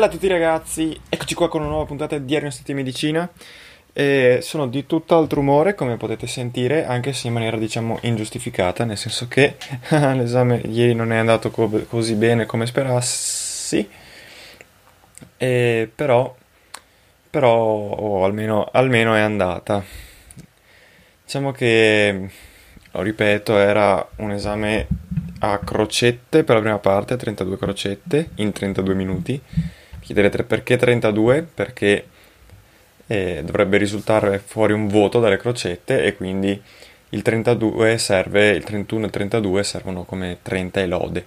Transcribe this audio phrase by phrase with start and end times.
[0.00, 3.28] Bella a tutti ragazzi, eccoci qua con una nuova puntata di Diario di Medicina.
[3.92, 8.96] E sono di tutt'altro umore, come potete sentire, anche se in maniera diciamo ingiustificata, nel
[8.96, 9.56] senso che
[9.90, 13.86] l'esame ieri non è andato co- così bene come sperassi,
[15.36, 16.34] e però,
[17.28, 19.84] però o almeno, almeno è andata.
[21.24, 22.30] Diciamo che,
[22.90, 24.86] lo ripeto, era un esame
[25.40, 29.42] a crocette per la prima parte, 32 crocette in 32 minuti.
[30.10, 31.46] Chiederete perché 32?
[31.54, 32.04] Perché
[33.06, 36.60] eh, dovrebbe risultare fuori un voto dalle crocette e quindi
[37.10, 41.26] il 32 serve, il 31 e il 32 servono come 30 e lode.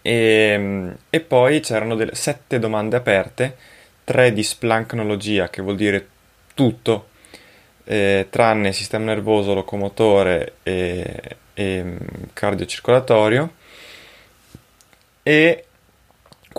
[0.00, 3.54] E, e poi c'erano delle 7 domande aperte,
[4.04, 6.06] 3 di splancnologia, che vuol dire
[6.54, 7.08] tutto,
[7.84, 11.96] eh, tranne sistema nervoso, locomotore e, e mm,
[12.32, 13.52] cardiocircolatorio,
[15.22, 15.64] e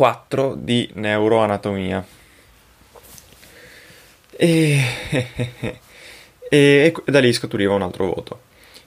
[0.02, 2.04] 4 di neuroanatomia.
[4.32, 4.80] E,
[6.50, 8.40] e da lì scaturiva un altro voto,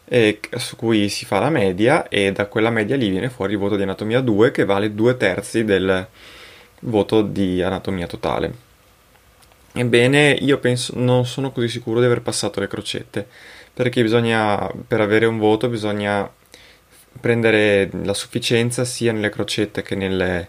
[0.07, 3.61] e su cui si fa la media e da quella media lì viene fuori il
[3.61, 6.05] voto di anatomia 2 che vale due terzi del
[6.81, 8.53] voto di anatomia totale.
[9.73, 13.25] Ebbene, io penso, non sono così sicuro di aver passato le crocette,
[13.73, 16.29] perché bisogna, per avere un voto, bisogna
[17.21, 20.49] prendere la sufficienza sia nelle crocette che nelle,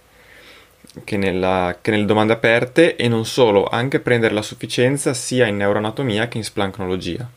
[1.03, 5.57] che, nella, che nelle domande aperte e non solo, anche prendere la sufficienza sia in
[5.57, 7.29] neuroanatomia che in splancnologia.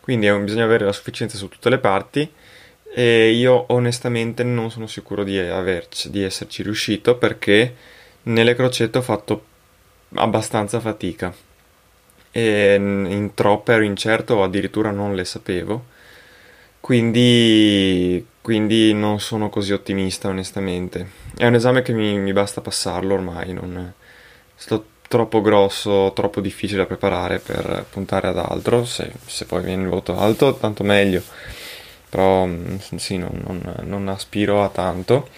[0.00, 2.30] Quindi eh, bisogna avere la sufficienza su tutte le parti
[2.94, 7.74] e io onestamente non sono sicuro di, averci, di esserci riuscito perché
[8.24, 9.44] nelle crocette ho fatto
[10.14, 11.34] abbastanza fatica
[12.30, 15.84] e in troppe ero incerto o addirittura non le sapevo
[16.80, 21.06] quindi, quindi non sono così ottimista onestamente.
[21.36, 23.92] È un esame che mi, mi basta passarlo ormai non
[24.54, 29.82] sto troppo grosso troppo difficile da preparare per puntare ad altro se, se poi viene
[29.82, 31.22] il voto alto tanto meglio.
[32.08, 35.28] Però mm, sì non, non, non aspiro a tanto.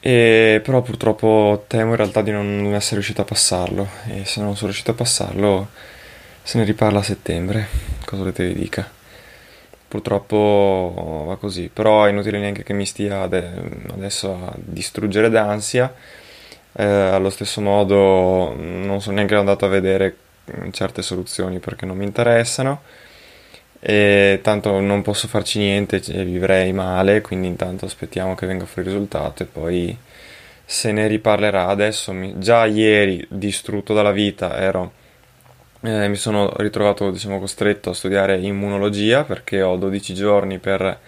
[0.00, 3.86] E, però purtroppo temo in realtà di non essere riuscito a passarlo.
[4.06, 5.68] E se non sono riuscito a passarlo
[6.42, 7.68] se ne riparla a settembre,
[8.06, 8.99] cosa volete vi dica.
[9.90, 15.92] Purtroppo va così, però è inutile neanche che mi stia adesso a distruggere d'ansia.
[16.74, 20.14] Eh, allo stesso modo non sono neanche andato a vedere
[20.70, 22.82] certe soluzioni perché non mi interessano
[23.80, 28.86] e tanto non posso farci niente e vivrei male, quindi intanto aspettiamo che venga fuori
[28.86, 29.98] il risultato e poi
[30.64, 31.66] se ne riparlerà.
[31.66, 34.92] Adesso mi, già ieri distrutto dalla vita ero
[35.82, 40.98] eh, mi sono ritrovato diciamo costretto a studiare immunologia perché ho 12 giorni per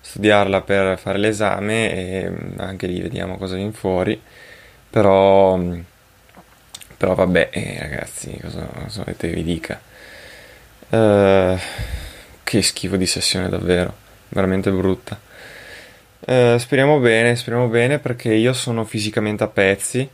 [0.00, 4.20] studiarla per fare l'esame e anche lì vediamo cosa viene fuori.
[4.90, 5.58] Però
[6.96, 9.80] però vabbè, eh, ragazzi, cosa, cosa volete vi dica?
[10.90, 11.58] Eh
[12.48, 13.94] che schifo di sessione davvero,
[14.28, 15.20] veramente brutta.
[16.20, 20.08] Eh, speriamo bene, speriamo bene perché io sono fisicamente a pezzi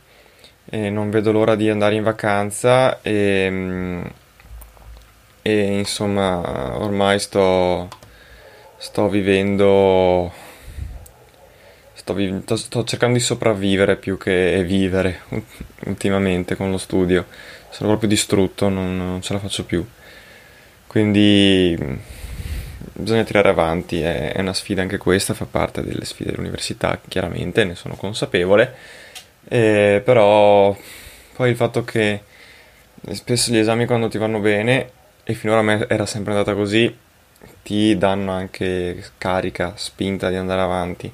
[0.65, 4.01] e non vedo l'ora di andare in vacanza e,
[5.41, 7.87] e insomma ormai sto,
[8.77, 10.31] sto vivendo
[11.93, 15.21] sto, vi- sto- cercando di sopravvivere più che vivere
[15.85, 17.25] ultimamente con lo studio.
[17.69, 19.85] Sono proprio distrutto, non, non ce la faccio più.
[20.87, 21.99] Quindi mh,
[22.93, 27.63] bisogna tirare avanti, è, è una sfida anche questa, fa parte delle sfide dell'università, chiaramente,
[27.65, 28.73] ne sono consapevole.
[29.47, 30.75] Eh, però
[31.35, 32.21] poi il fatto che
[33.11, 34.89] spesso gli esami quando ti vanno bene,
[35.23, 36.95] e finora a me era sempre andata così,
[37.63, 41.11] ti danno anche carica, spinta di andare avanti.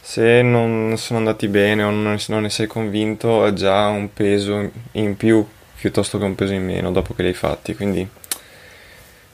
[0.00, 5.16] Se non sono andati bene o non ne sei convinto, è già un peso in
[5.16, 5.46] più
[5.78, 8.06] piuttosto che un peso in meno dopo che li hai fatti, quindi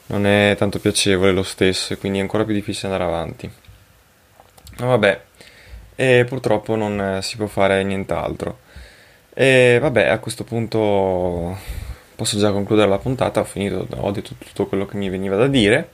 [0.07, 3.51] non è tanto piacevole lo stesso e quindi è ancora più difficile andare avanti.
[4.79, 5.21] Ma vabbè,
[5.99, 8.59] e purtroppo non eh, si può fare nient'altro.
[9.33, 11.57] E vabbè, a questo punto
[12.15, 15.47] posso già concludere la puntata, ho finito, ho detto tutto quello che mi veniva da
[15.47, 15.89] dire.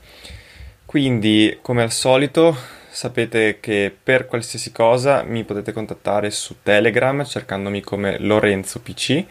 [0.85, 2.55] Quindi, come al solito,
[2.89, 9.23] sapete che per qualsiasi cosa mi potete contattare su Telegram cercandomi come Lorenzo PC,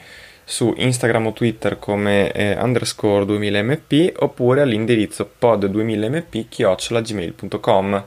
[0.42, 8.04] su Instagram o Twitter come eh, underscore 2000mp oppure all'indirizzo pod2000mp chiocciolagmail.com.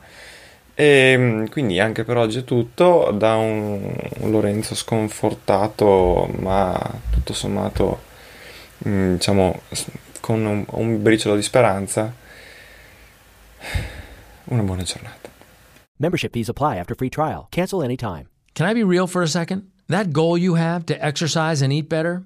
[0.75, 6.77] E mm, quindi anche per oggi è tutto, da un, un Lorenzo sconfortato ma
[7.09, 8.01] tutto sommato
[8.87, 9.61] mm, diciamo
[10.19, 12.13] con un, un briciolo di speranza,
[14.45, 15.29] una buona giornata.
[15.97, 17.47] Membership fees apply after free trial.
[17.51, 18.27] Cancel anytime.
[18.53, 19.71] Can I be real for a second?
[19.87, 22.25] That goal you have to exercise and eat better,